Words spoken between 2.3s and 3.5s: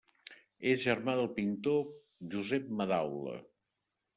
Josep Madaula.